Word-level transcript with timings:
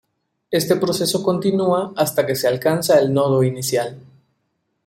Este 0.49 0.77
proceso 0.77 1.21
continúa 1.21 1.93
hasta 1.95 2.25
que 2.25 2.35
se 2.35 2.47
alcanza 2.47 2.97
el 2.99 3.13
nodo 3.13 3.43
inicial. 3.43 3.99